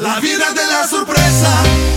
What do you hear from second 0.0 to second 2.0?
La vida de la sorpresa.